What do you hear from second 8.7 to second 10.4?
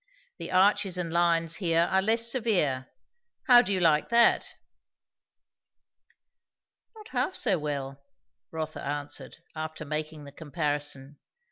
answered, after making the